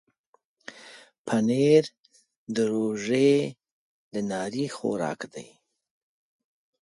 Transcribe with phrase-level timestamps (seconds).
[1.25, 1.83] پنېر
[2.55, 3.33] د روژې
[4.11, 5.49] د ناري خوراک دی.